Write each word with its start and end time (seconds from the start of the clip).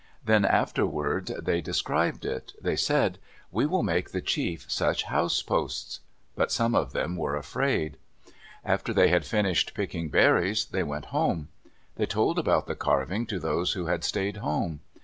Then 0.25 0.45
afterward 0.45 1.27
they 1.43 1.61
described 1.61 2.25
it. 2.25 2.53
They 2.59 2.75
said, 2.75 3.19
"We 3.51 3.67
will 3.67 3.83
make 3.83 4.09
the 4.09 4.19
chief 4.23 4.65
such 4.67 5.03
house 5.03 5.43
posts." 5.43 5.99
But 6.35 6.51
some 6.51 6.73
of 6.73 6.91
them 6.91 7.15
were 7.15 7.35
afraid. 7.35 7.97
After 8.65 8.95
they 8.95 9.09
had 9.09 9.25
finished 9.27 9.75
picking 9.75 10.09
berries, 10.09 10.65
they 10.65 10.81
went 10.81 11.13
home. 11.13 11.49
They 11.97 12.07
told 12.07 12.39
about 12.39 12.65
the 12.65 12.73
carving 12.73 13.27
to 13.27 13.37
those 13.39 13.73
who 13.73 13.85
had 13.85 14.03
stayed 14.03 14.37
home. 14.37 14.79